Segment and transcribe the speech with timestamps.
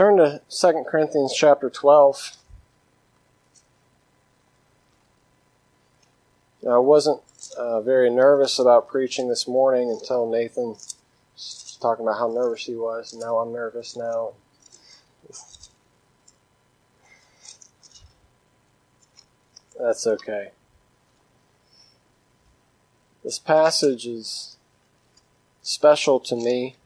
[0.00, 2.38] Turn to 2 Corinthians chapter 12.
[6.62, 7.20] Now, I wasn't
[7.58, 10.76] uh, very nervous about preaching this morning until Nathan
[11.34, 13.12] was talking about how nervous he was.
[13.12, 14.32] Now I'm nervous now.
[19.78, 20.52] That's okay.
[23.22, 24.56] This passage is
[25.60, 26.76] special to me.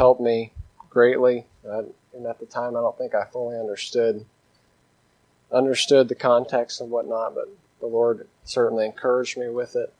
[0.00, 0.50] Helped me
[0.88, 1.44] greatly.
[1.62, 4.24] and at the time, I don't think I fully understood
[5.52, 9.92] understood the context and whatnot, but the Lord certainly encouraged me with it,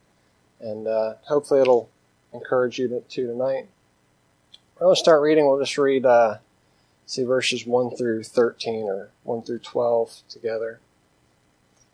[0.59, 1.91] and uh, hopefully it'll
[2.33, 3.67] encourage you to, to tonight.
[4.79, 5.47] To start reading.
[5.47, 6.39] We'll just read, uh,
[7.05, 10.81] see verses one through thirteen or one through twelve together,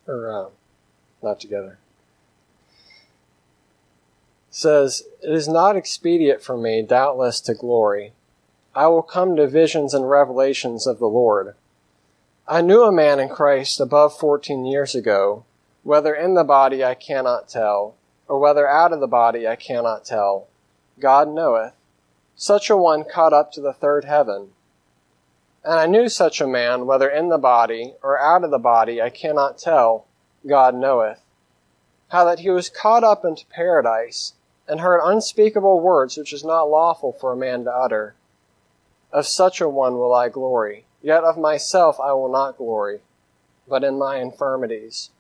[0.07, 0.49] or uh,
[1.25, 1.79] not together.
[4.59, 8.15] Says, "It is not expedient for me, doubtless, to glory.
[8.75, 11.57] I will come to visions and revelations of the Lord."
[12.49, 15.45] I knew a man in Christ above 14 years ago,
[15.83, 17.97] whether in the body I cannot tell,
[18.29, 20.47] or whether out of the body I cannot tell.
[20.99, 21.75] God knoweth.
[22.35, 24.55] Such a one caught up to the third heaven.
[25.65, 29.03] And I knew such a man, whether in the body or out of the body
[29.03, 30.07] I cannot tell.
[30.47, 31.21] God knoweth.
[32.09, 34.33] How that he was caught up into paradise,
[34.69, 38.15] and heard unspeakable words which is not lawful for a man to utter.
[39.13, 40.85] Of such a one will I glory.
[41.03, 43.01] Yet of myself I will not glory,
[43.69, 45.11] but in my infirmities.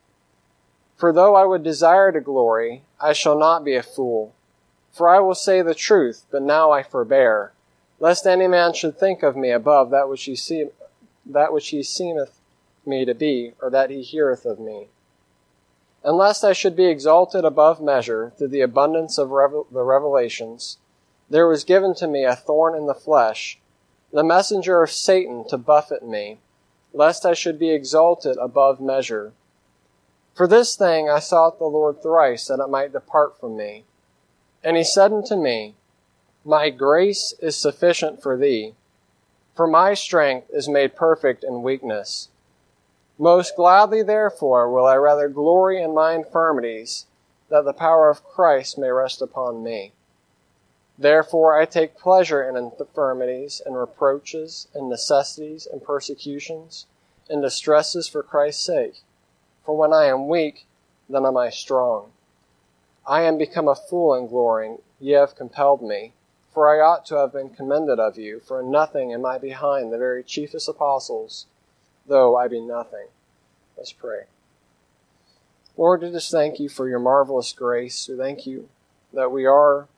[0.97, 4.35] For though I would desire to glory, I shall not be a fool.
[4.91, 7.53] For I will say the truth, but now I forbear,
[8.01, 10.69] lest any man should think of me above that which he, see,
[11.27, 12.41] that which he seemeth
[12.87, 14.89] me to be, or that he heareth of me.
[16.07, 20.79] And lest I should be exalted above measure through the abundance of revel- the revelations,
[21.29, 23.59] there was given to me a thorn in the flesh,
[24.13, 26.39] the messenger of Satan to buffet me,
[26.93, 29.33] lest I should be exalted above measure.
[30.33, 33.85] For this thing I sought the Lord thrice, that it might depart from me.
[34.63, 35.75] And he said unto me,
[36.45, 38.77] My grace is sufficient for thee,
[39.57, 42.29] for my strength is made perfect in weakness.
[43.19, 47.07] Most gladly, therefore, will I rather glory in my infirmities,
[47.49, 49.93] that the power of Christ may rest upon me.
[50.99, 56.87] Therefore I take pleasure in infirmities and reproaches and necessities and persecutions
[57.29, 59.03] and distresses for Christ's sake.
[59.65, 60.67] For when I am weak,
[61.09, 62.13] then am I strong.
[63.07, 66.13] I am become a fool in glorying, ye have compelled me.
[66.53, 69.99] For I ought to have been commended of you, for nothing am I behind the
[69.99, 71.47] very chiefest apostles,
[72.07, 73.07] though I be nothing.
[73.77, 74.25] Let's pray.
[75.77, 78.09] Lord, we just thank you for your marvelous grace.
[78.09, 78.69] We thank you
[79.13, 79.89] that we are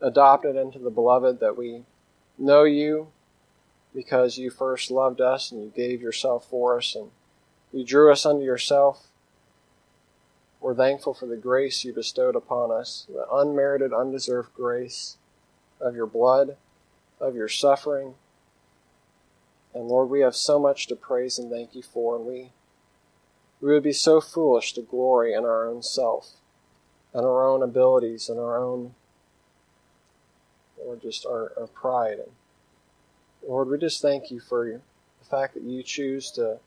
[0.00, 1.82] adopted into the beloved, that we
[2.38, 3.08] know you
[3.94, 7.10] because you first loved us and you gave yourself for us and
[7.72, 9.06] you drew us unto yourself.
[10.60, 15.16] We're thankful for the grace you bestowed upon us, the unmerited, undeserved grace
[15.80, 16.56] of your blood,
[17.20, 18.14] of your suffering.
[19.74, 22.50] And Lord, we have so much to praise and thank you for, and we,
[23.60, 26.32] we would be so foolish to glory in our own self,
[27.14, 28.94] and our own abilities, and our own
[30.84, 32.18] or just our, our pride.
[32.18, 32.32] And
[33.46, 36.58] Lord, we just thank you for the fact that you choose to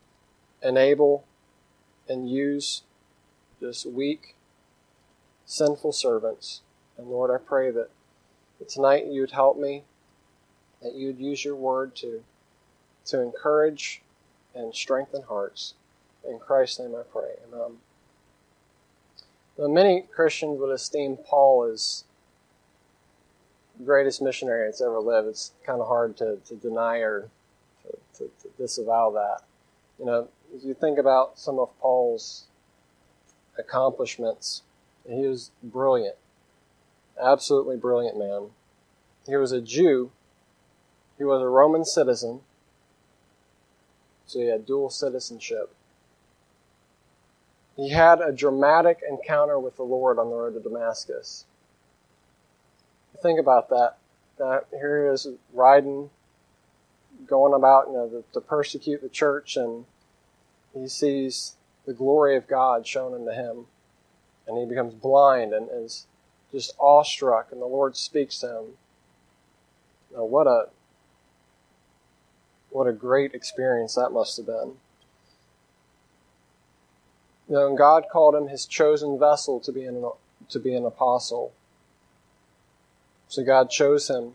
[0.62, 1.24] enable
[2.08, 2.82] and use
[3.60, 4.34] just weak,
[5.44, 6.62] sinful servants.
[6.96, 7.90] And Lord, I pray that,
[8.58, 9.84] that tonight you would help me,
[10.82, 12.22] that you would use your word to,
[13.06, 14.02] to encourage
[14.54, 15.74] and strengthen hearts.
[16.28, 17.34] In Christ's name I pray.
[17.46, 17.76] Amen.
[19.58, 22.04] Now, many Christians would esteem Paul as
[23.78, 25.28] the greatest missionary that's ever lived.
[25.28, 27.30] It's kind of hard to, to deny or
[27.82, 29.44] to, to, to disavow that.
[29.98, 32.46] You know, as you think about some of Paul's
[33.58, 34.62] accomplishments,
[35.08, 36.16] he was brilliant,
[37.22, 38.50] absolutely brilliant man.
[39.26, 40.10] He was a Jew.
[41.18, 42.40] He was a Roman citizen.
[44.26, 45.74] So he had dual citizenship.
[47.76, 51.44] He had a dramatic encounter with the Lord on the road to Damascus
[53.16, 53.96] think about that.
[54.70, 56.10] Here he is riding,
[57.26, 59.84] going about, you know, to, to persecute the church, and
[60.74, 61.56] he sees
[61.86, 63.66] the glory of God shown unto him,
[64.46, 66.06] and he becomes blind and is
[66.52, 68.64] just awestruck, and the Lord speaks to him.
[70.14, 70.68] Now, what a
[72.76, 74.74] what a great experience that must have been.
[77.48, 80.04] You know, and God called him his chosen vessel to be an
[80.50, 81.54] to be an apostle.
[83.28, 84.34] So God chose him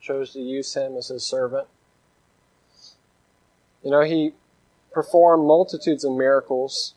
[0.00, 1.66] chose to use him as his servant.
[3.82, 4.34] You know, he
[4.92, 6.94] performed multitudes of miracles.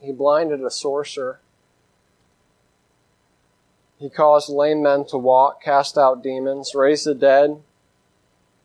[0.00, 1.40] He blinded a sorcerer.
[3.98, 7.62] He caused lame men to walk, cast out demons, raised the dead.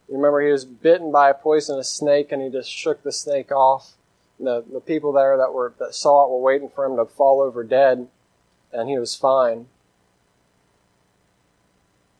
[0.08, 3.52] You remember he was bitten by a poisonous snake and he just shook the snake
[3.52, 3.94] off.
[4.40, 7.42] the, the people there that were that saw it were waiting for him to fall
[7.42, 8.08] over dead
[8.72, 9.68] and he was fine.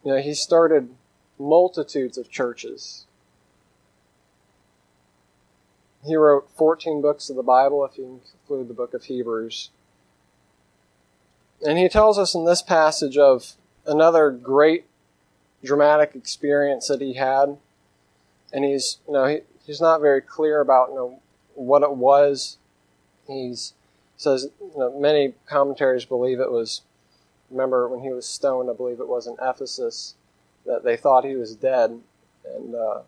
[0.04, 0.90] You know, he started
[1.40, 3.06] multitudes of churches.
[6.06, 9.72] He wrote 14 books of the Bible, if you include the book of Hebrews.
[11.66, 13.54] And he tells us in this passage of
[13.86, 14.86] another great
[15.64, 17.58] dramatic experience that he had.
[18.54, 21.20] And he's, you know, he, he's not very clear about, you know,
[21.56, 22.58] what it was.
[23.28, 23.74] He's
[24.18, 26.82] says, you know, many commentaries believe it was,
[27.52, 30.16] remember when he was stoned, I believe it was in Ephesus,
[30.66, 32.00] that they thought he was dead.
[32.46, 33.02] And, uh,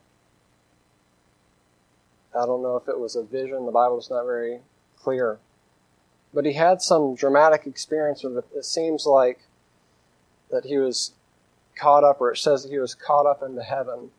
[2.35, 3.65] I don't know if it was a vision.
[3.65, 4.59] The Bible's not very
[4.95, 5.39] clear.
[6.31, 8.45] But he had some dramatic experience with it.
[8.55, 9.39] It seems like
[10.51, 11.13] that he was
[11.75, 14.11] caught up, or it says that he was caught up into heaven.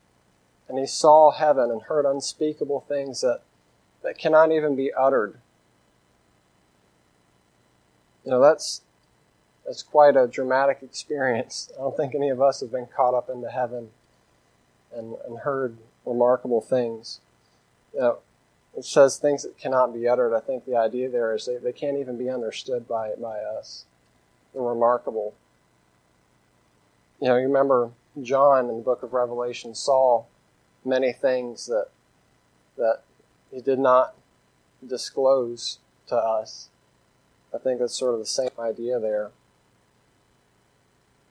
[0.71, 3.41] And he saw heaven and heard unspeakable things that,
[4.03, 5.35] that cannot even be uttered.
[8.23, 8.79] You know, that's,
[9.65, 11.69] that's quite a dramatic experience.
[11.77, 13.89] I don't think any of us have been caught up into heaven
[14.95, 15.75] and, and heard
[16.05, 17.19] remarkable things.
[17.93, 18.17] You know,
[18.77, 20.33] it says things that cannot be uttered.
[20.33, 23.83] I think the idea there is they, they can't even be understood by, by us.
[24.53, 25.33] They're remarkable.
[27.19, 27.91] You know, you remember
[28.21, 30.23] John in the book of Revelation saw
[30.83, 31.87] many things that
[32.77, 33.01] that
[33.51, 34.15] he did not
[34.85, 36.69] disclose to us.
[37.53, 39.31] I think that's sort of the same idea there.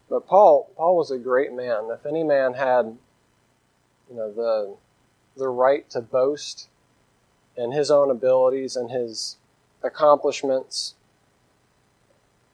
[0.08, 1.88] But Paul Paul was a great man.
[1.91, 2.99] If any man had
[4.08, 4.76] you know the
[5.37, 6.69] the right to boast
[7.56, 9.37] in his own abilities and his
[9.82, 10.94] accomplishments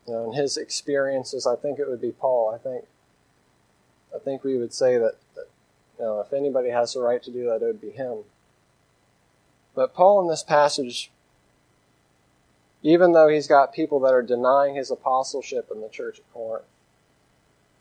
[0.06, 2.52] you know, and his experiences, I think it would be Paul.
[2.54, 2.84] I think
[4.14, 5.16] I think we would say that,
[6.04, 8.18] know, if anybody has the right to do that, it would be him.
[9.74, 11.10] But Paul in this passage,
[12.82, 16.64] even though he's got people that are denying his apostleship in the church at Corinth,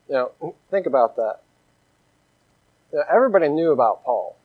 [0.10, 1.40] you know, think about that.
[2.92, 4.36] You know, everybody knew about Paul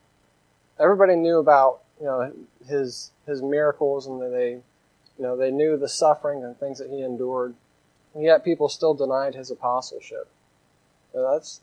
[0.80, 2.32] everybody knew about you know
[2.66, 4.50] his his miracles and they
[5.18, 7.54] you know they knew the suffering and things that he endured
[8.14, 10.28] and yet people still denied his apostleship
[11.12, 11.60] you know, that's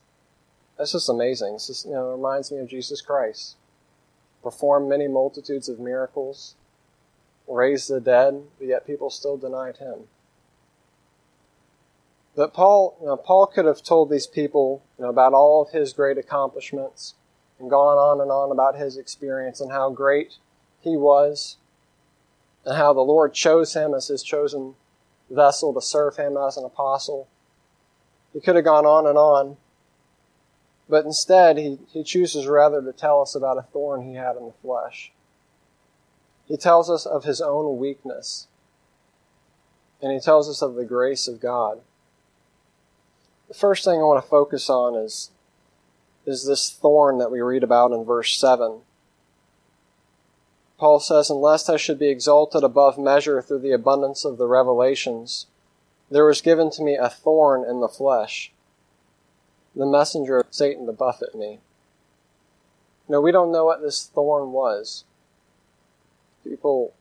[0.78, 1.56] that's just amazing.
[1.56, 3.56] It's just you know it reminds me of jesus christ.
[4.44, 6.56] Performed many multitudes of miracles
[7.48, 10.08] raised the dead but yet people still denied him.
[12.36, 15.72] But paul you know, paul could have told these people you know, about all of
[15.72, 17.16] his great accomplishments
[17.60, 20.36] and gone on and on about his experience and how great
[20.82, 21.58] he was
[22.66, 24.76] and how the Lord chose him as his chosen
[25.30, 27.28] vessel to serve him as an apostle.
[28.34, 29.58] He could have gone on and on,
[30.90, 34.46] but instead he, he chooses rather to tell us about a thorn he had in
[34.46, 35.12] the flesh.
[36.46, 38.48] He tells us of his own weakness,
[40.02, 41.82] and he tells us of the grace of God.
[43.48, 45.32] The first thing I want to focus on is
[46.26, 48.82] is this thorn that we read about in verse 7.
[50.78, 55.48] Paul says, Unless I should be exalted above measure through the abundance of the revelations,
[56.12, 58.52] there was given to me a thorn in the flesh,
[59.78, 61.60] the messenger of Satan to buffet me.
[63.08, 65.06] No, we don't know what this thorn was.
[66.44, 66.94] People,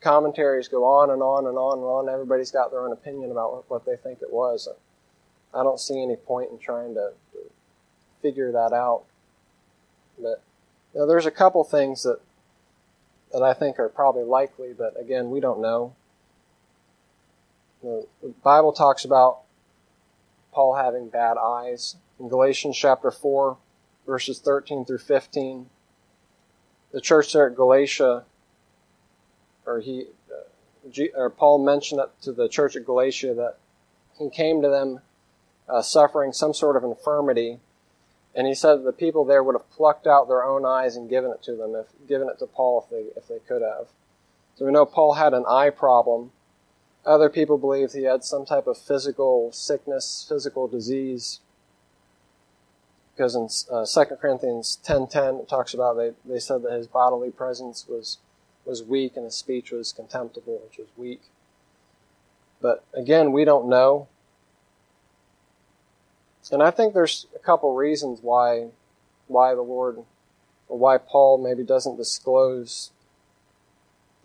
[0.00, 2.12] commentaries go on and on and on and on.
[2.12, 4.68] Everybody's got their own opinion about what they think it was.
[5.54, 7.38] I don't see any point in trying to, to
[8.20, 9.04] figure that out.
[10.18, 10.42] But
[10.92, 12.20] you know, there's a couple things that
[13.32, 15.94] that I think are probably likely, but again, we don't know.
[17.82, 19.40] The, the Bible talks about
[20.56, 21.96] Paul having bad eyes.
[22.18, 23.58] In Galatians chapter 4,
[24.06, 25.68] verses 13 through 15,
[26.92, 28.24] the church there at Galatia,
[29.66, 33.58] or he, uh, or Paul mentioned it to the church at Galatia that
[34.18, 35.00] he came to them
[35.68, 37.58] uh, suffering some sort of infirmity,
[38.34, 41.10] and he said that the people there would have plucked out their own eyes and
[41.10, 43.88] given it to them, if given it to Paul if they if they could have.
[44.54, 46.30] So we know Paul had an eye problem.
[47.06, 51.38] Other people believed he had some type of physical sickness, physical disease.
[53.14, 57.30] Because in uh, 2 Corinthians 10.10 it talks about they, they said that his bodily
[57.30, 58.18] presence was
[58.66, 61.20] was weak and his speech was contemptible, which was weak.
[62.60, 64.08] But again, we don't know.
[66.50, 68.68] And I think there's a couple reasons why
[69.28, 69.98] why the Lord
[70.68, 72.90] or why Paul maybe doesn't disclose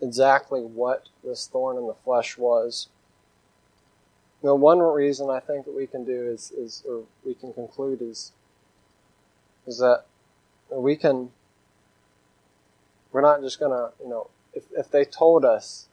[0.02, 2.88] exactly what this thorn in the flesh was.
[4.42, 7.52] You know, one reason I think that we can do is, is or we can
[7.52, 8.32] conclude is,
[9.66, 10.04] is that
[10.70, 11.30] we can,
[13.12, 15.86] we're not just gonna, you know, if, if they told us,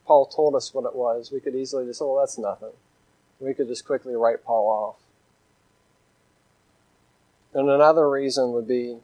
[0.00, 2.72] if Paul told us what it was, we could easily just, oh, that's nothing.
[3.40, 4.96] We could just quickly write Paul off.
[7.52, 9.02] And another reason would be, you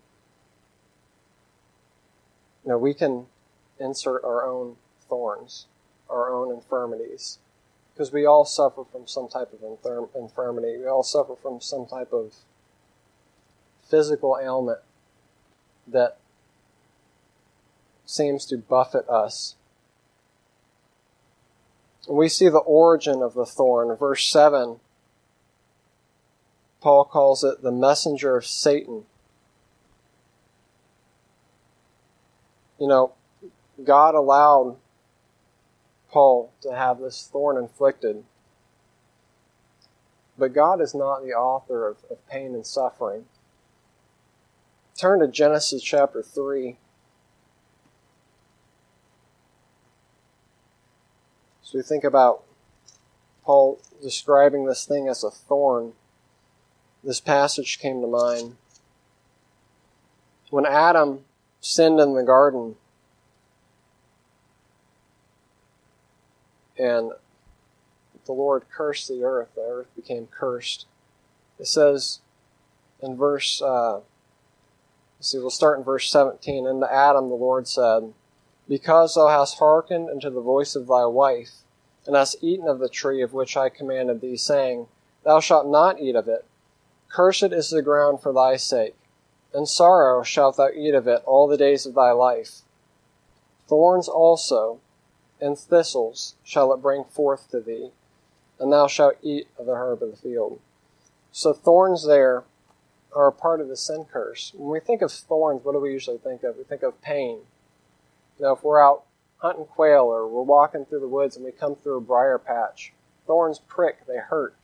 [2.64, 3.26] know, we can
[3.78, 4.76] insert our own
[5.08, 5.66] thorns,
[6.08, 7.38] our own infirmities.
[7.92, 10.78] Because we all suffer from some type of infirm- infirmity.
[10.78, 12.34] We all suffer from some type of
[13.88, 14.78] physical ailment
[15.86, 16.16] that
[18.06, 19.56] seems to buffet us.
[22.08, 23.94] And we see the origin of the thorn.
[23.96, 24.80] Verse 7,
[26.80, 29.04] Paul calls it the messenger of Satan.
[32.78, 33.12] You know,
[33.84, 34.76] God allowed
[36.10, 38.24] Paul to have this thorn inflicted.
[40.38, 43.24] But God is not the author of, of pain and suffering.
[44.96, 46.76] Turn to Genesis chapter 3.
[51.62, 52.44] So we think about
[53.44, 55.94] Paul describing this thing as a thorn.
[57.02, 58.56] This passage came to mind.
[60.50, 61.20] When Adam
[61.60, 62.76] sinned in the garden,
[66.82, 67.12] and
[68.26, 69.50] the Lord cursed the earth.
[69.54, 70.86] The earth became cursed.
[71.58, 72.20] It says
[73.00, 74.00] in verse, uh,
[75.20, 76.66] see, we'll start in verse 17.
[76.66, 78.12] And to Adam the Lord said,
[78.68, 81.62] Because thou hast hearkened unto the voice of thy wife,
[82.06, 84.88] and hast eaten of the tree of which I commanded thee, saying,
[85.24, 86.44] Thou shalt not eat of it.
[87.08, 88.96] Cursed is the ground for thy sake,
[89.54, 92.62] and sorrow shalt thou eat of it all the days of thy life.
[93.68, 94.80] Thorns also
[95.42, 97.90] and thistles shall it bring forth to thee,
[98.60, 100.60] and thou shalt eat of the herb of the field.
[101.32, 102.44] So thorns there
[103.14, 104.52] are a part of the sin curse.
[104.54, 106.56] When we think of thorns, what do we usually think of?
[106.56, 107.40] We think of pain.
[108.38, 109.02] Now, if we're out
[109.38, 112.92] hunting quail or we're walking through the woods and we come through a briar patch,
[113.26, 114.54] thorns prick, they hurt.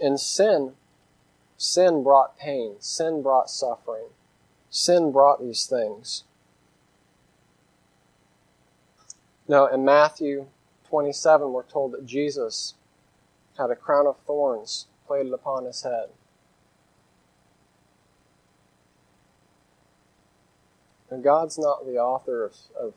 [0.00, 0.74] In sin,
[1.56, 4.10] sin brought pain, sin brought suffering,
[4.70, 6.22] sin brought these things.
[9.48, 10.46] Now, in Matthew
[10.88, 12.74] 27, we're told that Jesus
[13.56, 16.10] had a crown of thorns placed upon his head.
[21.10, 22.94] And God's not the author of, of,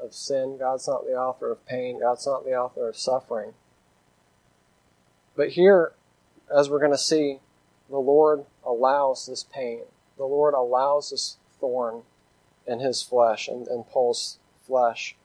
[0.00, 0.56] of sin.
[0.58, 2.00] God's not the author of pain.
[2.00, 3.54] God's not the author of suffering.
[5.36, 5.92] But here,
[6.56, 7.40] as we're going to see,
[7.90, 9.82] the Lord allows this pain.
[10.16, 12.02] The Lord allows this thorn
[12.66, 15.16] in his flesh, and in Paul's flesh.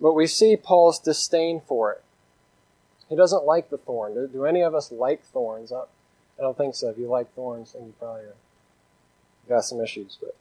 [0.00, 2.02] But we see Paul's disdain for it.
[3.08, 4.14] He doesn't like the thorn.
[4.14, 5.72] Do, do any of us like thorns?
[5.72, 5.84] I,
[6.38, 6.90] don't think so.
[6.90, 8.34] If you like thorns, then you probably are,
[9.48, 10.18] got some issues.
[10.20, 10.34] But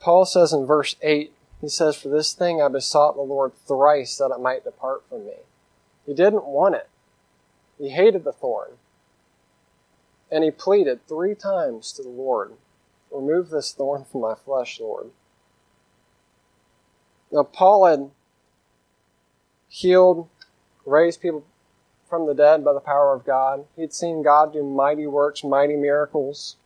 [0.00, 4.16] Paul says in verse 8, he says, For this thing I besought the Lord thrice
[4.16, 5.34] that it might depart from me.
[6.06, 6.88] He didn't want it.
[7.78, 8.70] He hated the thorn.
[10.32, 12.52] And he pleaded three times to the Lord,
[13.10, 15.10] Remove this thorn from my flesh, Lord.
[17.32, 18.10] Now, Paul had
[19.68, 20.28] healed,
[20.84, 21.44] raised people
[22.08, 23.66] from the dead by the power of God.
[23.76, 26.56] He'd seen God do mighty works, mighty miracles.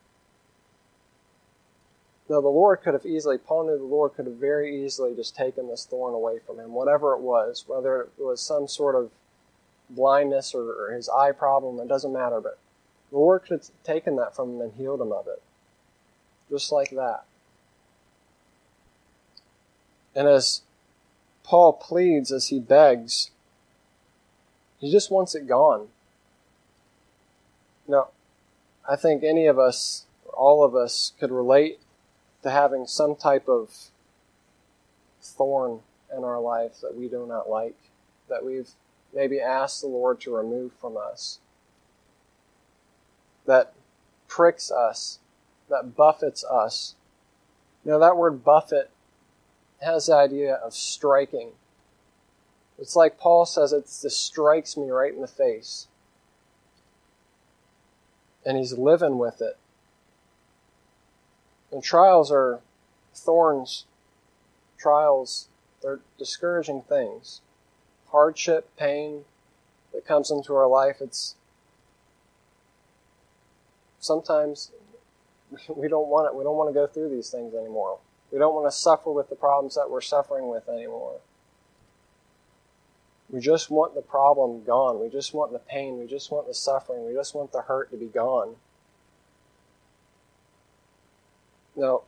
[2.27, 5.35] Now, the Lord could have easily, Paul knew the Lord could have very easily just
[5.35, 9.11] taken this thorn away from him, whatever it was, whether it was some sort of
[9.91, 12.57] blindness or, or his eye problem, it doesn't matter, but
[13.11, 15.43] the Lord could have taken that from him and healed him of it.
[16.49, 17.25] Just like that.
[20.15, 20.61] And as
[21.43, 23.31] Paul pleads, as he begs,
[24.79, 25.89] he just wants it gone.
[27.87, 28.09] Now,
[28.89, 31.79] I think any of us, all of us, could relate
[32.43, 33.89] to having some type of
[35.21, 35.79] thorn
[36.15, 37.75] in our life that we do not like,
[38.29, 38.69] that we've
[39.13, 41.39] maybe asked the Lord to remove from us,
[43.45, 43.73] that
[44.27, 45.19] pricks us,
[45.69, 46.95] that buffets us.
[47.83, 48.89] You know, that word buffet
[49.81, 51.51] has the idea of striking.
[52.77, 55.87] It's like Paul says, it just strikes me right in the face.
[58.45, 59.57] And he's living with it.
[61.71, 62.61] And trials are
[63.13, 63.85] thorns.
[64.77, 65.47] Trials,
[65.81, 67.41] they're discouraging things.
[68.11, 69.25] Hardship, pain,
[69.95, 71.35] that comes into our life, it's
[73.99, 74.71] sometimes
[75.75, 76.37] we don't want it.
[76.37, 77.99] We don't want to go through these things anymore.
[78.35, 81.21] We don't want to suffer with the problems that we're suffering with anymore.
[83.29, 84.99] We just want the problem gone.
[84.99, 85.97] We just want the pain.
[85.97, 87.07] We just want the suffering.
[87.07, 88.57] We just want the hurt to be gone.
[91.77, 92.01] Now,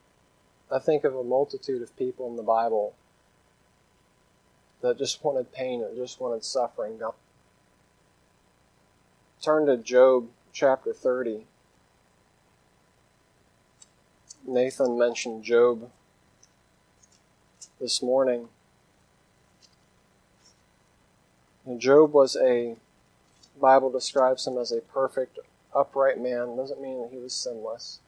[0.70, 2.94] I think of a multitude of people in the Bible
[4.82, 7.14] that just wanted pain and just wanted suffering gone.
[9.42, 11.46] Turn to Job chapter 30.
[14.46, 15.90] Nathan mentioned Job
[17.80, 18.50] this morning.
[21.66, 22.76] And Job was a,
[23.60, 25.40] Bible describes him as a perfect,
[25.76, 26.56] upright man.
[26.56, 28.00] Doesn't mean that he was sinless.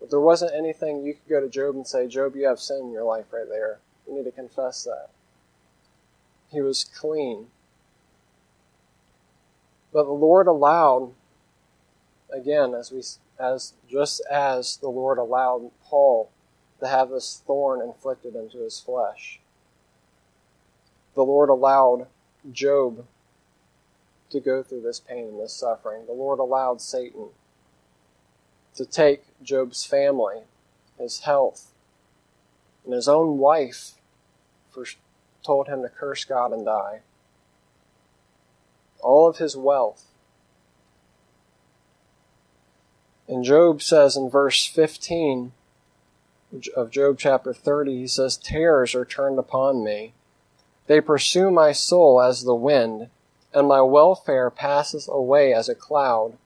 [0.00, 2.86] But there wasn't anything you could go to Job and say, Job, you have sin
[2.86, 3.78] in your life right there.
[4.06, 5.10] You need to confess that.
[6.50, 7.46] He was clean.
[9.92, 11.12] But the Lord allowed,
[12.32, 13.02] again, as we
[13.38, 16.30] as just as the Lord allowed Paul
[16.82, 19.38] to have this thorn inflicted into his flesh.
[21.14, 22.08] The Lord allowed
[22.50, 23.06] Job
[24.30, 26.06] to go through this pain and this suffering.
[26.06, 27.28] The Lord allowed Satan
[28.74, 30.40] to take Job's family,
[30.98, 31.70] his health,
[32.84, 33.92] and his own wife
[34.68, 34.84] for,
[35.44, 37.02] told him to curse God and die.
[38.98, 40.04] All of his wealth.
[43.28, 45.52] And Job says in verse 15
[46.76, 50.12] of Job chapter 30, he says, Terrors are turned upon me.
[50.86, 53.08] They pursue my soul as the wind,
[53.54, 56.36] and my welfare passes away as a cloud.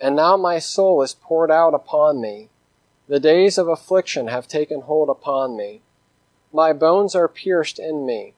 [0.00, 2.50] And now my soul is poured out upon me.
[3.08, 5.82] The days of affliction have taken hold upon me.
[6.52, 8.34] My bones are pierced in me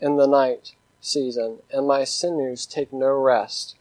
[0.00, 3.76] in the night season, and my sinews take no rest.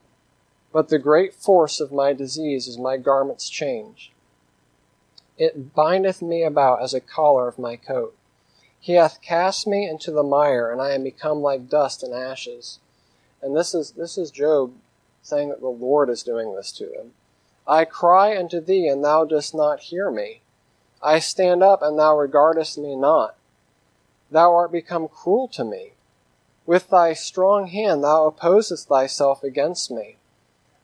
[0.72, 4.12] But the great force of my disease is my garment's change.
[5.38, 8.16] It bindeth me about as a collar of my coat.
[8.80, 12.80] He hath cast me into the mire, and I am become like dust and ashes.
[13.42, 14.74] And this is this is Job
[15.22, 17.14] saying that the Lord is doing this to him.
[17.68, 20.42] I cry unto thee, and thou dost not hear me.
[21.02, 23.36] I stand up, and thou regardest me not.
[24.32, 25.94] Thou art become cruel to me.
[26.66, 30.18] With thy strong hand thou opposest thyself against me.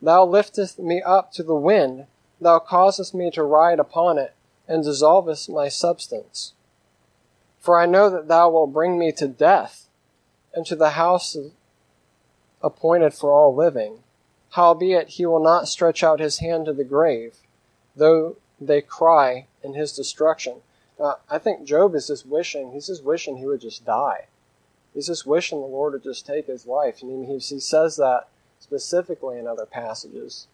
[0.02, 2.08] Thou liftest me up to the wind,
[2.40, 4.34] thou causest me to ride upon it,
[4.72, 6.54] and dissolvest my substance.
[7.60, 9.88] For I know that thou wilt bring me to death,
[10.54, 11.38] and to the house
[12.64, 14.00] appointed for all living.
[14.52, 17.36] Howbeit he will not stretch out his hand to the grave,
[17.96, 20.58] though they cry in his destruction.
[21.00, 24.28] Uh, I think Job is just wishing, he's just wishing he would just die.
[24.94, 27.02] He's just wishing the Lord would just take his life.
[27.02, 28.28] And he says that
[28.60, 30.48] specifically in other passages.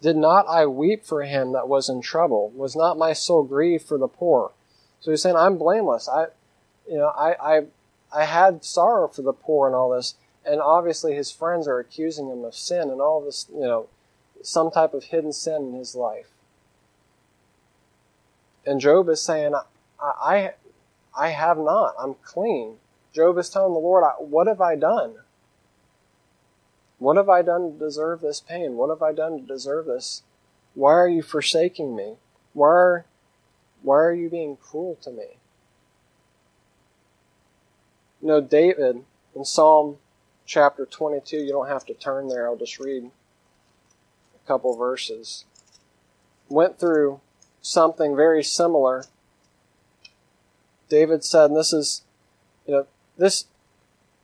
[0.00, 2.50] Did not I weep for him that was in trouble?
[2.50, 4.52] Was not my soul grieved for the poor?
[5.00, 6.08] So he's saying, I'm blameless.
[6.08, 6.26] I,
[6.88, 7.62] you know, I, I,
[8.14, 10.14] I had sorrow for the poor and all this
[10.48, 13.88] and obviously his friends are accusing him of sin and all this, you know,
[14.42, 16.28] some type of hidden sin in his life.
[18.64, 19.62] And Job is saying, I,
[20.02, 20.52] I,
[21.16, 21.94] I have not.
[21.98, 22.76] I'm clean.
[23.14, 25.16] Job is telling the Lord, What have I done?
[26.98, 28.76] What have I done to deserve this pain?
[28.76, 30.22] What have I done to deserve this?
[30.74, 32.16] Why are you forsaking me?
[32.52, 33.06] Why are,
[33.82, 35.38] why are you being cruel to me?
[38.20, 39.98] You know, David in Psalm
[40.44, 41.36] chapter 22.
[41.36, 45.44] You don't have to turn there, I'll just read a couple verses.
[46.48, 47.20] Went through
[47.60, 49.04] something very similar.
[50.88, 52.02] David said, and this is,
[52.66, 53.44] you know, this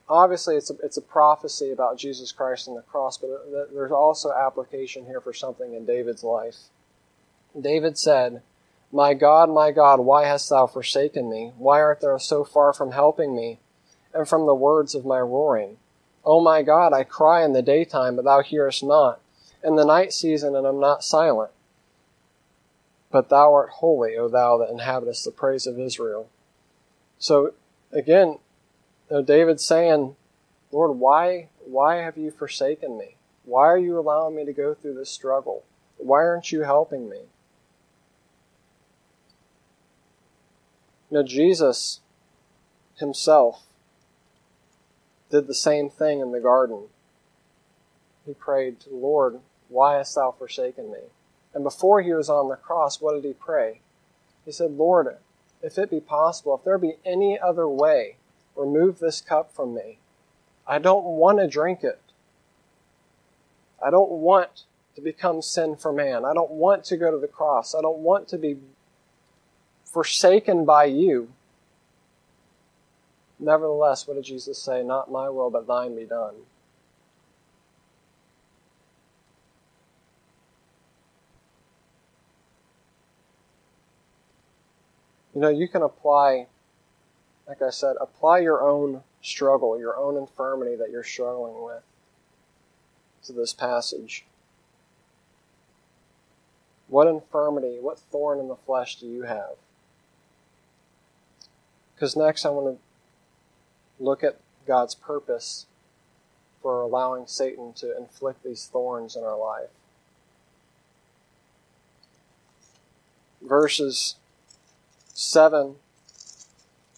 [0.08, 3.28] obviously it's a, it's a prophecy about Jesus Christ and the cross, but
[3.72, 6.56] there's also application here for something in David's life.
[7.58, 8.42] David said,
[8.92, 11.52] My God, my God, why hast thou forsaken me?
[11.56, 13.58] Why art thou so far from helping me
[14.12, 15.78] and from the words of my roaring?
[16.24, 19.20] O my God, I cry in the daytime, but thou hearest not,
[19.62, 21.50] in the night season, and am not silent.
[23.10, 26.28] But thou art holy, O thou that inhabitest the praise of Israel.
[27.18, 27.52] So
[27.92, 28.38] again,
[29.14, 30.16] know, David's saying,
[30.72, 33.14] Lord, why why have you forsaken me?
[33.44, 35.64] Why are you allowing me to go through this struggle?
[35.96, 37.20] Why aren't you helping me?
[41.10, 42.00] Now Jesus
[42.96, 43.62] himself
[45.30, 46.84] did the same thing in the garden.
[48.26, 51.10] He prayed to the Lord, Why hast thou forsaken me?
[51.54, 53.80] And before he was on the cross, what did he pray?
[54.44, 55.16] He said, Lord,
[55.62, 58.16] if it be possible, if there be any other way,
[58.56, 59.98] remove this cup from me.
[60.66, 62.00] I don't want to drink it,
[63.84, 64.64] I don't want
[64.94, 66.24] to become sin for man.
[66.24, 67.74] I don't want to go to the cross.
[67.74, 68.56] I don't want to be
[69.84, 71.32] forsaken by you.
[73.38, 74.82] Nevertheless, what did Jesus say?
[74.82, 76.34] Not my will, but thine be done.
[85.34, 86.46] You know, you can apply,
[87.46, 91.82] like I said, apply your own struggle, your own infirmity that you're struggling with
[93.24, 94.24] to this passage.
[96.88, 99.56] What infirmity, what thorn in the flesh do you have?
[101.94, 105.66] Because next I want to look at God's purpose
[106.62, 109.70] for allowing Satan to inflict these thorns in our life.
[113.42, 114.16] Verses
[115.12, 115.76] 7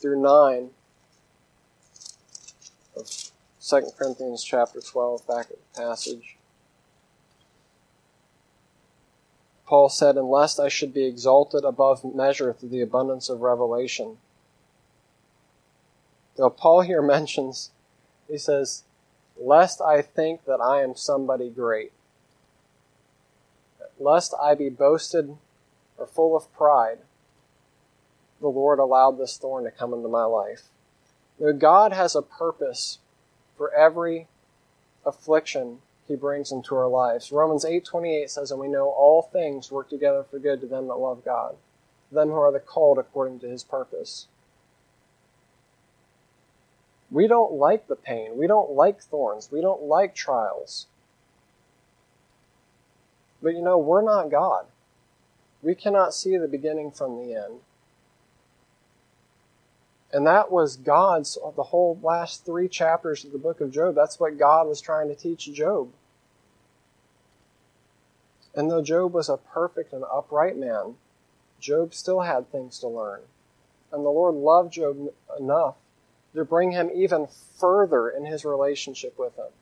[0.06, 0.70] through 9
[2.96, 6.36] of 2 Corinthians chapter 12, back at the passage.
[9.66, 14.18] Paul said, Unless I should be exalted above measure through the abundance of revelation.
[16.38, 17.72] Now, Paul here mentions,
[18.28, 18.84] he says,
[19.36, 21.90] Lest I think that I am somebody great,
[23.98, 25.36] lest I be boasted
[25.98, 26.98] or full of pride
[28.40, 30.70] the Lord allowed this thorn to come into my life.
[31.38, 32.98] Know, God has a purpose
[33.56, 34.28] for every
[35.04, 37.32] affliction he brings into our lives.
[37.32, 40.96] Romans 8:28 says, "And we know all things work together for good to them that
[40.96, 41.56] love God,
[42.10, 44.28] them who are the called according to his purpose."
[47.10, 48.36] We don't like the pain.
[48.36, 49.50] We don't like thorns.
[49.50, 50.86] We don't like trials.
[53.40, 54.66] But you know, we're not God.
[55.62, 57.60] We cannot see the beginning from the end.
[60.16, 63.94] And that was God's, the whole last three chapters of the book of Job.
[63.94, 65.90] That's what God was trying to teach Job.
[68.54, 70.94] And though Job was a perfect and upright man,
[71.60, 73.20] Job still had things to learn.
[73.92, 75.74] And the Lord loved Job enough
[76.34, 77.26] to bring him even
[77.60, 79.52] further in his relationship with him.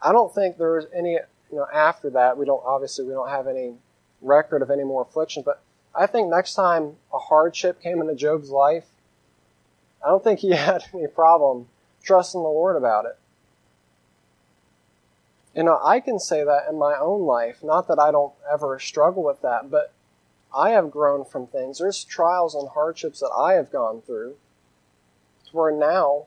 [0.00, 1.18] I don't think there's any,
[1.50, 3.74] you know, after that, we don't, obviously, we don't have any
[4.22, 5.60] record of any more affliction, but
[5.94, 8.86] I think next time a hardship came into Job's life,
[10.04, 11.68] I don't think he had any problem
[12.02, 13.18] trusting the Lord about it.
[15.54, 17.62] You know, I can say that in my own life.
[17.62, 19.92] Not that I don't ever struggle with that, but
[20.54, 21.78] I have grown from things.
[21.78, 24.36] There's trials and hardships that I have gone through
[25.46, 26.26] to where now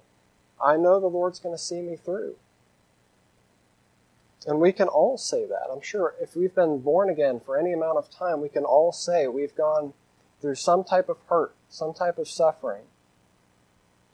[0.64, 2.36] I know the Lord's going to see me through.
[4.46, 5.68] And we can all say that.
[5.72, 8.92] I'm sure if we've been born again for any amount of time, we can all
[8.92, 9.94] say we've gone
[10.40, 12.84] through some type of hurt, some type of suffering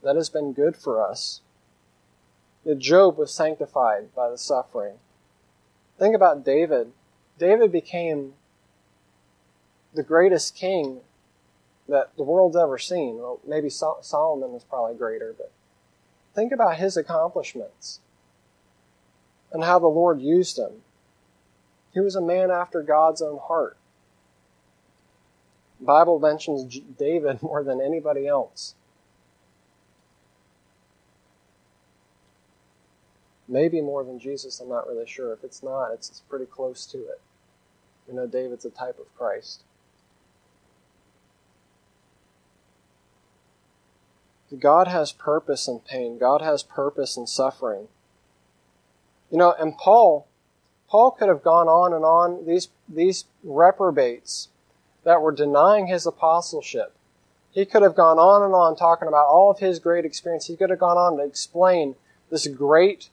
[0.03, 1.41] that has been good for us.
[2.65, 4.95] That Job was sanctified by the suffering.
[5.99, 6.91] Think about David.
[7.37, 8.33] David became
[9.93, 11.01] the greatest king
[11.87, 13.17] that the world's ever seen.
[13.17, 15.51] Well, maybe Solomon is probably greater, but
[16.33, 17.99] think about his accomplishments
[19.53, 20.81] and how the Lord used him.
[21.93, 23.77] He was a man after God's own heart.
[25.79, 28.73] The Bible mentions David more than anybody else.
[33.47, 35.33] Maybe more than Jesus, I'm not really sure.
[35.33, 37.21] If it's not, it's, it's pretty close to it.
[38.07, 39.63] We know David's a type of Christ.
[44.59, 46.17] God has purpose in pain.
[46.17, 47.87] God has purpose in suffering.
[49.33, 50.27] You know, and Paul,
[50.87, 54.49] Paul could have gone on and on, these, these reprobates
[55.03, 56.95] that were denying his apostleship.
[57.49, 60.45] He could have gone on and on talking about all of his great experience.
[60.45, 61.95] He could have gone on to explain
[62.29, 63.09] this great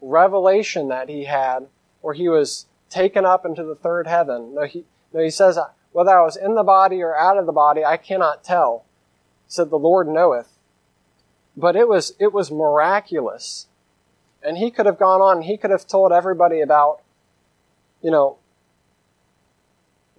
[0.00, 1.68] revelation that he had
[2.00, 4.56] where he was taken up into the third heaven.
[4.56, 5.56] No, he, no, he says,
[5.92, 8.86] whether I was in the body or out of the body, I cannot tell.
[9.46, 10.58] Said, the Lord knoweth.
[11.56, 13.68] But it was, it was miraculous.
[14.44, 17.00] And he could have gone on, he could have told everybody about,
[18.02, 18.36] you know,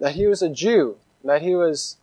[0.00, 1.96] that he was a Jew, that he was,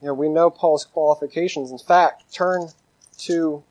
[0.00, 1.70] you know, we know Paul's qualifications.
[1.70, 2.68] In fact, turn
[3.18, 3.62] to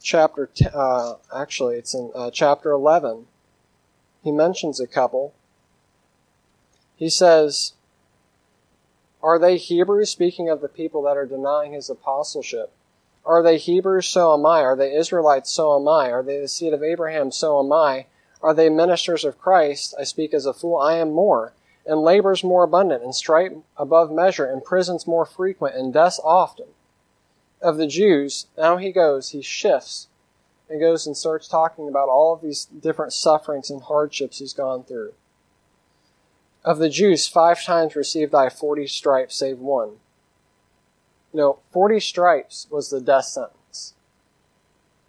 [0.00, 3.26] chapter, t- uh, actually, it's in uh, chapter 11.
[4.24, 5.34] He mentions a couple.
[6.96, 7.74] He says,
[9.22, 12.72] Are they Hebrews, speaking of the people that are denying his apostleship?
[13.24, 14.08] Are they Hebrews?
[14.08, 14.60] So am I.
[14.60, 15.50] Are they Israelites?
[15.50, 16.10] So am I.
[16.10, 17.30] Are they the seed of Abraham?
[17.30, 18.06] So am I.
[18.42, 19.94] Are they ministers of Christ?
[19.98, 20.76] I speak as a fool.
[20.76, 21.52] I am more.
[21.84, 26.66] And labors more abundant, and strife above measure, and prisons more frequent, and deaths often.
[27.60, 30.06] Of the Jews, now he goes, he shifts,
[30.70, 34.84] and goes and starts talking about all of these different sufferings and hardships he's gone
[34.84, 35.14] through.
[36.64, 39.96] Of the Jews, five times received I forty stripes, save one.
[41.32, 43.94] You know, forty stripes was the death sentence.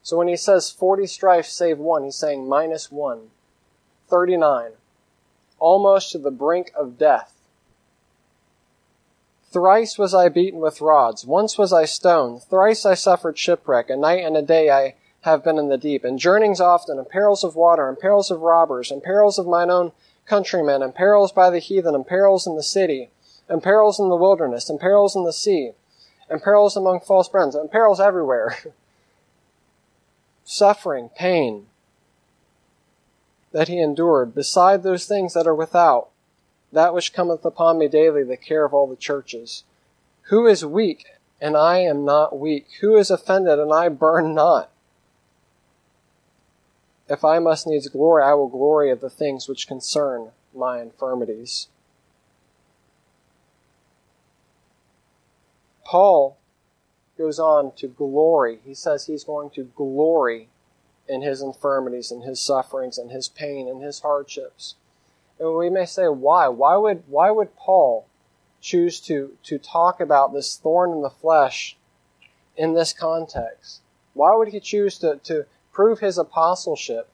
[0.01, 3.29] So when he says forty stripes, save one, he's saying minus one.
[4.07, 4.71] Thirty-nine.
[5.59, 7.33] Almost to the brink of death.
[9.51, 13.95] Thrice was I beaten with rods, once was I stoned, thrice I suffered shipwreck, a
[13.95, 17.43] night and a day I have been in the deep, and journeyings often, and perils
[17.43, 19.91] of water, and perils of robbers, and perils of mine own
[20.25, 23.11] countrymen, and perils by the heathen, and perils in the city,
[23.47, 25.73] and perils in the wilderness, and perils in the sea,
[26.33, 28.57] and perils among false friends, and perils everywhere.
[30.43, 31.67] Suffering, pain
[33.51, 36.09] that he endured, beside those things that are without,
[36.71, 39.63] that which cometh upon me daily, the care of all the churches.
[40.29, 41.05] Who is weak,
[41.39, 42.65] and I am not weak?
[42.81, 44.71] Who is offended, and I burn not?
[47.07, 51.67] If I must needs glory, I will glory of the things which concern my infirmities.
[55.85, 56.37] Paul
[57.17, 58.59] goes on to glory.
[58.63, 60.49] He says he's going to glory
[61.07, 64.75] in his infirmities and his sufferings and his pain and his hardships.
[65.39, 66.47] And we may say, why?
[66.47, 68.07] Why would, why would Paul
[68.61, 71.77] choose to, to talk about this thorn in the flesh
[72.55, 73.81] in this context?
[74.13, 77.09] Why would he choose to, to prove his apostleship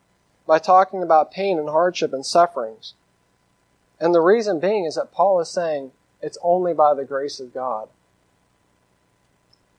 [0.46, 2.94] by talking about pain and hardship and sufferings?
[4.00, 7.54] And the reason being is that Paul is saying it's only by the grace of
[7.54, 7.90] God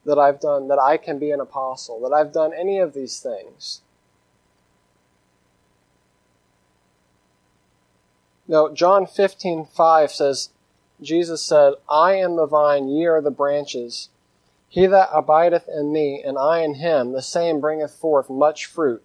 [0.04, 3.20] that I've done, that I can be an apostle, that I've done any of these
[3.20, 3.82] things.
[8.48, 10.50] Now, John 15, 5 says,
[11.00, 14.08] Jesus said, I am the vine, ye are the branches.
[14.68, 19.02] He that abideth in me, and I in him, the same bringeth forth much fruit.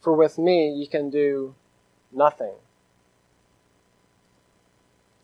[0.00, 1.54] For with me ye can do
[2.10, 2.54] nothing.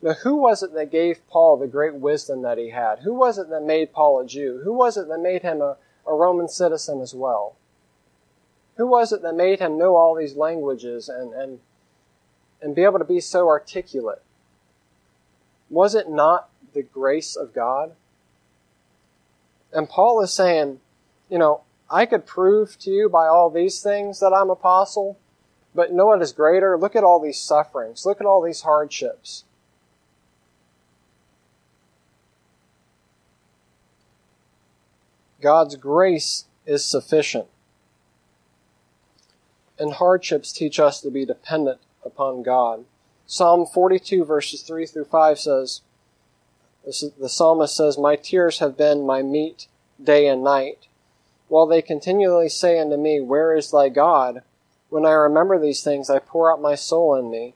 [0.00, 3.00] Now, who was it that gave Paul the great wisdom that he had?
[3.00, 4.60] Who was it that made Paul a Jew?
[4.64, 7.56] Who was it that made him a, a Roman citizen as well?
[8.76, 11.58] Who was it that made him know all these languages and, and
[12.60, 14.22] and be able to be so articulate?
[15.70, 17.94] Was it not the grace of God?
[19.72, 20.80] And Paul is saying,
[21.28, 25.18] you know, I could prove to you by all these things that I'm apostle,
[25.74, 26.78] but know what is greater?
[26.78, 28.06] Look at all these sufferings.
[28.06, 29.44] Look at all these hardships.
[35.40, 37.46] God's grace is sufficient.
[39.78, 42.84] And hardships teach us to be dependent upon God.
[43.26, 45.82] Psalm 42 verses 3 through 5 says,
[46.84, 49.66] the psalmist says, My tears have been my meat
[50.02, 50.86] day and night,
[51.48, 54.42] while they continually say unto me, Where is thy God?
[54.88, 57.54] When I remember these things, I pour out my soul in me.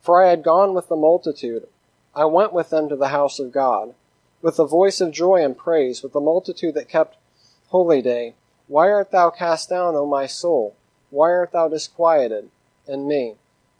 [0.00, 1.66] For I had gone with the multitude.
[2.14, 3.94] I went with them to the house of God,
[4.42, 7.16] with the voice of joy and praise, with the multitude that kept
[7.68, 8.34] holy day.
[8.66, 10.76] Why art thou cast down, O my soul?
[11.10, 12.50] Why art thou disquieted
[12.86, 13.34] in me?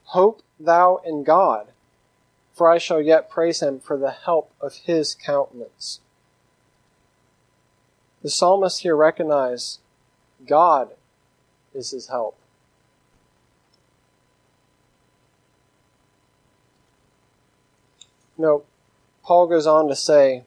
[0.04, 1.68] Hope thou in God,
[2.52, 6.00] for I shall yet praise him for the help of his countenance.
[8.22, 9.78] The psalmist here recognizes
[10.46, 10.90] God
[11.72, 12.36] is his help.
[18.36, 18.64] No,
[19.22, 20.44] Paul goes on to say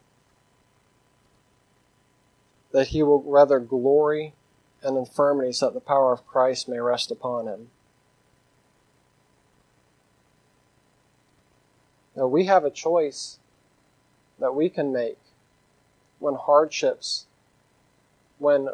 [2.74, 4.34] that he will rather glory
[4.84, 7.70] in infirmities that the power of Christ may rest upon him.
[12.16, 13.40] Now we have a choice
[14.40, 15.18] that we can make
[16.20, 17.28] when hardships,
[18.40, 18.70] when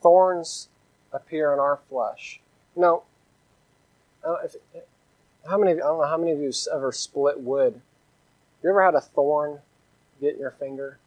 [0.00, 0.68] thorns
[1.12, 2.40] appear in our flesh.
[2.76, 3.02] Know,
[4.44, 4.56] if,
[5.48, 5.72] how many?
[5.72, 7.80] I don't know how many of you ever split wood.
[8.62, 9.60] You ever had a thorn
[10.20, 10.98] get in your finger?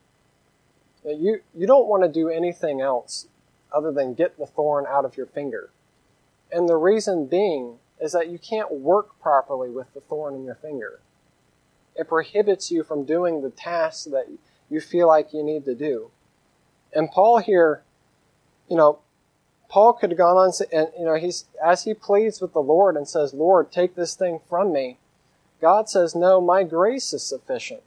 [1.03, 3.27] You you don't want to do anything else
[3.71, 5.71] other than get the thorn out of your finger,
[6.51, 10.55] and the reason being is that you can't work properly with the thorn in your
[10.55, 10.99] finger.
[11.95, 14.27] It prohibits you from doing the tasks that
[14.69, 16.11] you feel like you need to do.
[16.93, 17.83] And Paul here,
[18.69, 18.99] you know,
[19.69, 22.97] Paul could have gone on and you know he's as he pleads with the Lord
[22.97, 24.99] and says, "Lord, take this thing from me."
[25.61, 27.83] God says, "No, my grace is sufficient."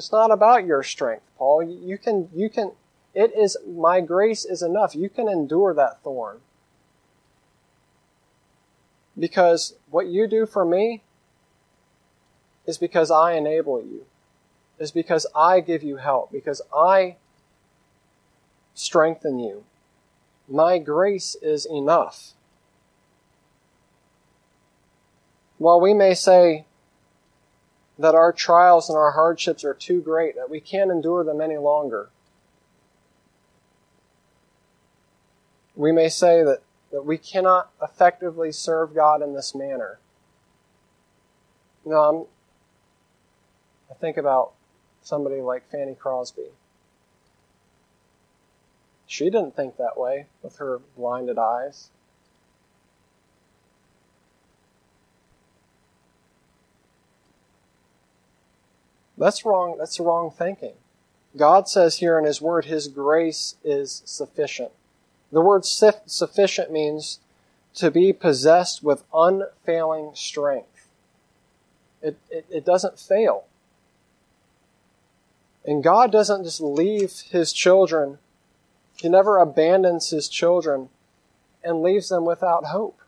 [0.00, 1.62] It's not about your strength, Paul.
[1.62, 2.72] You can you can
[3.12, 4.94] it is my grace is enough.
[4.94, 6.38] You can endure that thorn.
[9.18, 11.02] Because what you do for me,
[12.64, 14.06] is because I enable you,
[14.78, 17.16] is because I give you help, because I
[18.72, 19.64] strengthen you.
[20.48, 22.32] My grace is enough.
[25.58, 26.64] While we may say
[28.00, 31.58] that our trials and our hardships are too great, that we can't endure them any
[31.58, 32.08] longer,
[35.76, 39.98] we may say that, that we cannot effectively serve God in this manner.
[41.84, 42.26] You know, I'm,
[43.90, 44.52] I think about
[45.02, 46.52] somebody like Fanny Crosby.
[49.06, 51.90] She didn't think that way with her blinded eyes.
[59.20, 59.76] That's wrong.
[59.78, 60.72] That's wrong thinking.
[61.36, 64.72] God says here in His Word, His grace is sufficient.
[65.30, 67.20] The word sufficient means
[67.74, 70.88] to be possessed with unfailing strength.
[72.02, 73.44] It, it, it, doesn't fail.
[75.64, 78.18] And God doesn't just leave His children,
[78.96, 80.88] He never abandons His children
[81.62, 82.98] and leaves them without hope.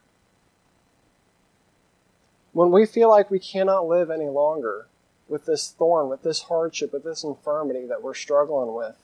[2.53, 4.87] When we feel like we cannot live any longer
[5.33, 8.97] with this thorn, with this hardship, with this infirmity that we're struggling with,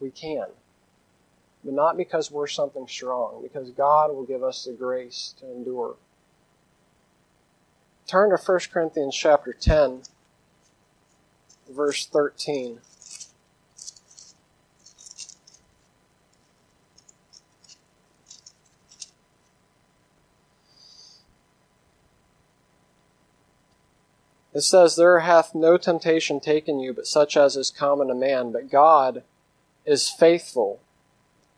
[0.00, 0.46] we can
[1.66, 5.96] but not because we're something strong, because God will give us the grace to endure.
[8.06, 10.02] Turn to 1 Corinthians chapter 10,
[11.68, 12.78] verse 13.
[24.56, 28.52] It says, There hath no temptation taken you, but such as is common to man,
[28.52, 29.22] but God
[29.84, 30.80] is faithful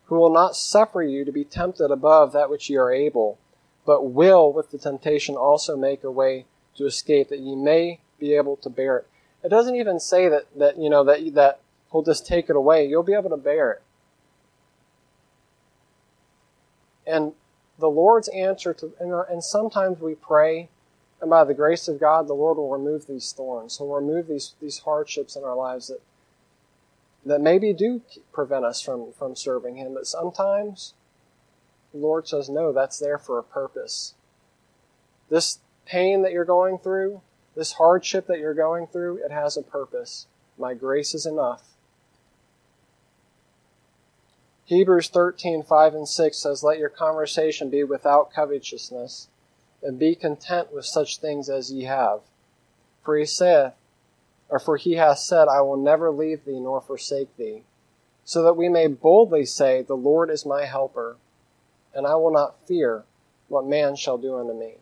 [0.07, 3.39] who will not suffer you to be tempted above that which ye are able,
[3.85, 8.35] but will with the temptation also make a way to escape, that ye may be
[8.35, 9.07] able to bear it.
[9.45, 11.61] It doesn't even say that, that you know that that
[11.93, 12.85] he'll just take it away.
[12.85, 13.83] You'll be able to bear it.
[17.07, 17.31] And
[17.77, 20.67] the Lord's answer to and, and sometimes we pray,
[21.21, 23.77] and by the grace of God, the Lord will remove these thorns.
[23.77, 26.01] He'll remove these these hardships in our lives that
[27.25, 28.01] that maybe do
[28.31, 29.93] prevent us from, from serving Him.
[29.93, 30.93] But sometimes
[31.91, 34.13] the Lord says, no, that's there for a purpose.
[35.29, 37.21] This pain that you're going through,
[37.55, 40.27] this hardship that you're going through, it has a purpose.
[40.57, 41.63] My grace is enough.
[44.65, 49.27] Hebrews 13, 5 and 6 says, Let your conversation be without covetousness,
[49.81, 52.21] and be content with such things as ye have.
[53.03, 53.73] For he saith,
[54.49, 57.63] or for he hath said, I will never leave thee nor forsake thee,
[58.23, 61.17] so that we may boldly say, The Lord is my helper,
[61.93, 63.05] and I will not fear
[63.47, 64.75] what man shall do unto me.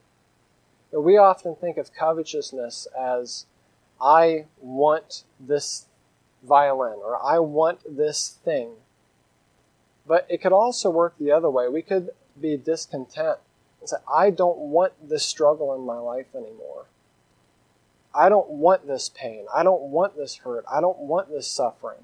[0.92, 3.46] But we often think of covetousness as,
[4.02, 5.86] I want this
[6.44, 8.72] violin, or I want this thing.
[10.06, 11.68] But it could also work the other way.
[11.68, 13.40] We could be discontent
[13.92, 16.86] and say, I don't want this struggle in my life anymore.
[18.14, 19.46] I don't want this pain.
[19.54, 20.66] I don't want this hurt.
[20.72, 22.00] I don't want this suffering.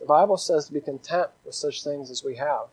[0.00, 2.66] The Bible says to be content with such things as we have.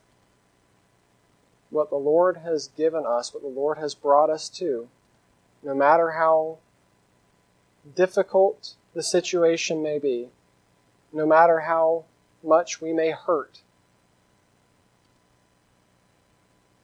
[1.70, 4.90] What the Lord has given us, what the Lord has brought us to,
[5.62, 6.58] no matter how
[7.96, 10.30] difficult the situation may be,
[11.14, 12.06] no matter how
[12.44, 13.62] much we may hurt,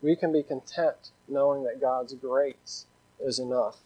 [0.06, 2.86] we can be content knowing that God's grace
[3.20, 3.78] is enough.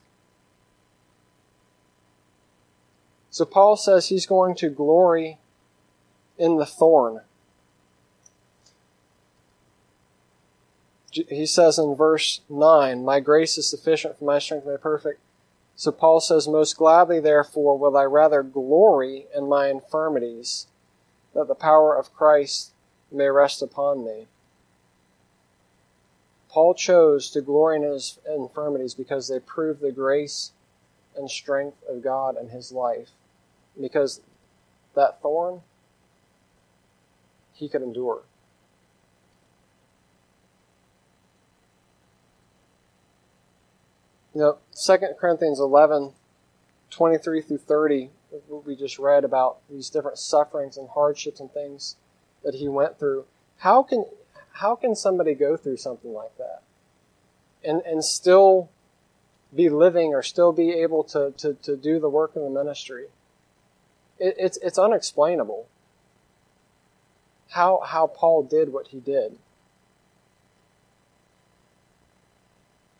[3.29, 5.37] So Paul says he's going to glory
[6.37, 7.21] in the thorn.
[11.11, 15.21] He says in verse 9, My grace is sufficient for my strength made perfect.
[15.77, 20.67] So Paul says, Most gladly, therefore, will I rather glory in my infirmities,
[21.33, 22.73] that the power of Christ
[23.09, 24.27] may rest upon me.
[26.49, 30.51] Paul chose to glory in his infirmities because they prove the grace
[31.15, 33.09] and strength of God in his life
[33.79, 34.21] because
[34.95, 35.61] that thorn
[37.53, 38.23] he could endure.
[44.33, 46.13] You know, 2 Corinthians 11,
[46.89, 48.09] 23 through 30,
[48.47, 51.95] what we just read about these different sufferings and hardships and things
[52.43, 53.25] that he went through.
[53.57, 54.05] How can,
[54.59, 56.61] how can somebody go through something like that
[57.63, 58.69] and, and still
[59.55, 63.07] be living or still be able to, to, to do the work of the ministry?
[64.19, 65.67] it, it's it's unexplainable
[67.51, 69.39] how how Paul did what he did.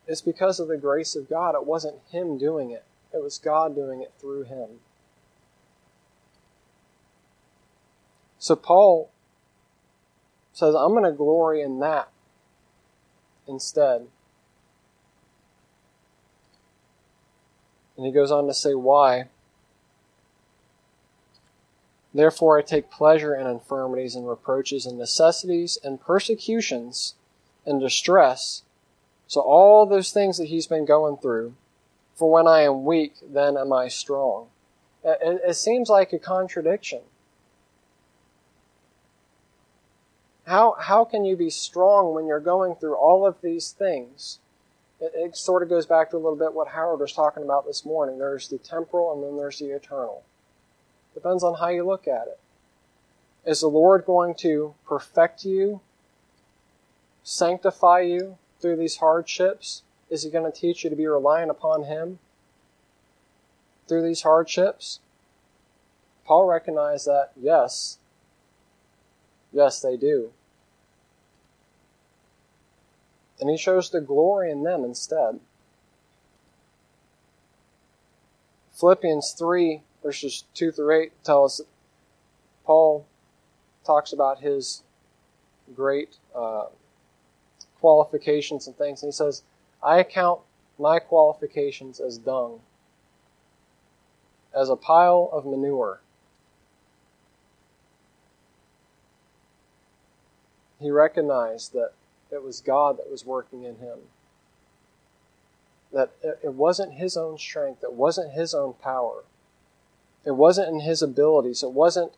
[0.08, 1.54] It's because of the grace of God.
[1.54, 2.84] It wasn't him doing it.
[3.14, 4.80] It was God doing it through him.
[8.40, 9.12] So Paul
[10.60, 12.10] says, I'm going to glory in that
[13.48, 14.08] instead.
[17.98, 19.26] And he goes on to say why.
[22.14, 27.16] Therefore, I take pleasure in infirmities and reproaches and necessities and persecutions
[27.66, 28.64] and distress.
[29.28, 31.54] So, all those things that he's been going through,
[32.16, 34.48] for when I am weak, then am I strong.
[35.04, 37.02] It, seems like a contradiction.
[40.50, 44.40] How, how can you be strong when you're going through all of these things?
[45.00, 47.68] It, it sort of goes back to a little bit what Howard was talking about
[47.68, 48.18] this morning.
[48.18, 50.24] There's the temporal and then there's the eternal.
[51.14, 52.40] Depends on how you look at it.
[53.46, 55.82] Is the Lord going to perfect you,
[57.24, 59.84] sanctify you through these hardships?
[60.10, 62.18] Is He going to teach you to be reliant upon Him
[63.88, 65.00] through these hardships?
[66.26, 68.00] Paul recognized that, yes.
[69.54, 70.32] Yes, they do.
[73.40, 75.40] And he chose to glory in them instead.
[78.74, 81.68] Philippians 3 verses 2 through 8 tell us that
[82.66, 83.06] Paul
[83.86, 84.84] talks about his
[85.76, 86.66] great uh,
[87.80, 89.04] qualifications and things.
[89.04, 89.44] And he says,
[89.84, 90.42] I account
[90.78, 92.62] my qualifications as dung,
[94.56, 96.02] as a pile of manure.
[100.80, 101.92] He recognized that
[102.32, 104.00] it was God that was working in him.
[105.92, 109.24] That it wasn't his own strength, it wasn't his own power,
[110.26, 111.64] it wasn't in his abilities.
[111.64, 112.14] It wasn't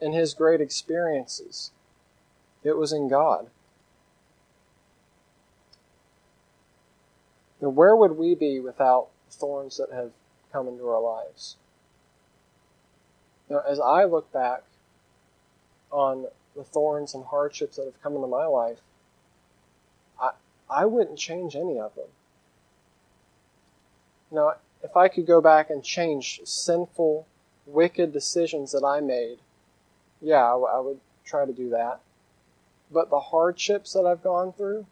[0.00, 1.70] in his great experiences.
[2.64, 3.48] It was in God.
[7.60, 10.10] Now, where would we be without the thorns that have
[10.52, 11.56] come into our lives?
[13.48, 14.64] Now, as I look back
[15.90, 18.80] on the thorns and hardships that have come into my life,
[20.72, 22.08] I, wouldn't change any of them.
[24.30, 27.26] Now, if I could go back and change sinful
[27.66, 29.38] wicked decisions that I made,
[30.20, 32.00] yeah, I, I would try to do that.
[32.90, 34.86] But the hardships that I've gone through,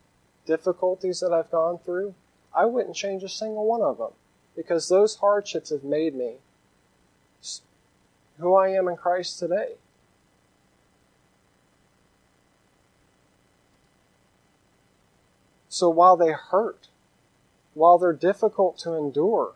[0.46, 2.14] difficulties that I've gone through,
[2.54, 4.12] I wouldn't change a single one of them
[4.56, 6.36] because those hardships have made me
[8.38, 9.74] who I am in Christ today.
[15.80, 16.88] So while they hurt,
[17.72, 19.54] while they're difficult to endure,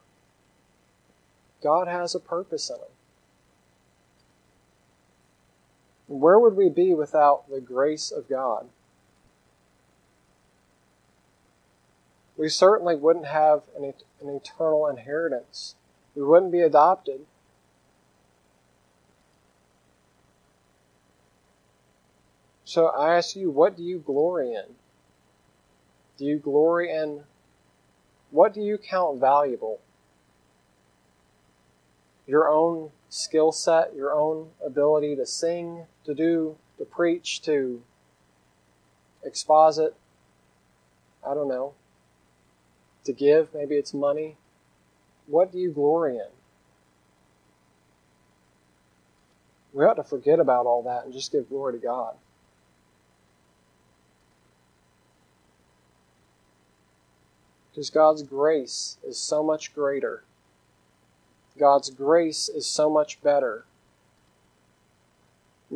[1.62, 2.88] God has a purpose in them.
[6.06, 8.70] Where would we be without the grace of God?
[12.38, 15.74] We certainly wouldn't have an, an eternal inheritance.
[16.14, 17.26] We wouldn't be adopted.
[22.64, 24.76] So I ask you, what do you glory in?
[26.16, 27.24] Do you glory in
[28.30, 29.80] what do you count valuable?
[32.26, 37.82] Your own skill set, your own ability to sing, to do, to preach, to
[39.24, 39.94] exposit,
[41.24, 41.74] I don't know,
[43.04, 44.36] to give, maybe it's money.
[45.26, 46.28] What do you glory in?
[49.72, 52.16] We ought to forget about all that and just give glory to God.
[57.74, 60.22] Because God's grace is so much greater
[61.58, 63.64] God's grace is so much better.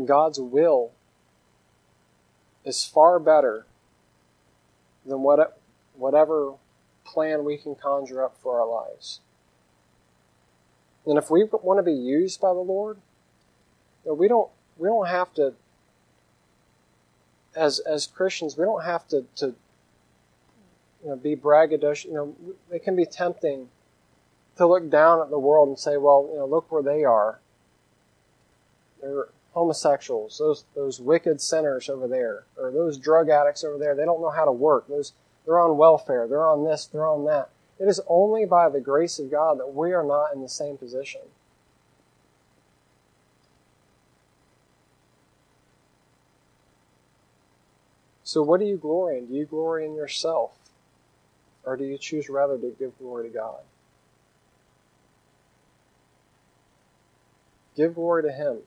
[0.05, 0.93] God's will
[2.65, 3.67] is far better
[5.07, 5.59] than what,
[5.95, 6.55] whatever
[7.05, 9.21] plan we can conjure up for our lives.
[11.07, 12.99] And if we want to be used by the Lord,
[14.05, 15.55] we don't we don't have to
[17.57, 19.55] as as Christians we don't have to to
[21.03, 22.07] you know, be braggadocious.
[22.07, 22.35] You know,
[22.71, 23.69] it can be tempting
[24.57, 27.39] to look down at the world and say, well, you know, look where they are.
[29.01, 33.95] They're homosexuals, those those wicked sinners over there, or those drug addicts over there.
[33.95, 34.89] They don't know how to work.
[34.89, 35.13] Those
[35.47, 36.29] they're on welfare.
[36.29, 36.87] They're on this.
[36.87, 37.51] They're on that.
[37.79, 40.77] It is only by the grace of God that we are not in the same
[40.77, 41.23] position.
[48.25, 49.27] So, what do you glory in?
[49.27, 50.58] Do you glory in yourself?
[51.69, 53.61] Or do you choose rather to give glory to God?
[57.77, 58.59] Give glory to Him.